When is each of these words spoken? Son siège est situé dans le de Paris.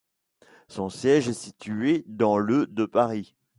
Son 0.67 0.89
siège 0.89 1.29
est 1.29 1.33
situé 1.33 2.03
dans 2.07 2.39
le 2.39 2.65
de 2.65 2.85
Paris. 2.87 3.35